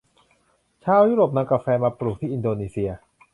[0.83, 2.91] ชาวยุโรปนำกาแฟมาปลูกที่อินโดนีเชีย